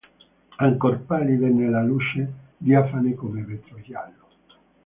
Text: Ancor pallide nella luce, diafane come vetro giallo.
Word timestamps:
Ancor 0.57 1.01
pallide 1.05 1.49
nella 1.49 1.83
luce, 1.83 2.33
diafane 2.57 3.13
come 3.13 3.43
vetro 3.43 3.79
giallo. 3.81 4.27